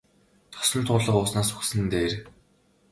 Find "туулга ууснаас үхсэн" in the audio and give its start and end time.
0.87-1.79